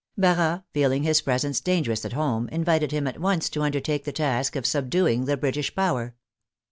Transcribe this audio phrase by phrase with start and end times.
[0.17, 4.55] Barras, feeling his presence dangerous at home, invited him at once to undertake the task
[4.55, 6.15] of subduing the British power.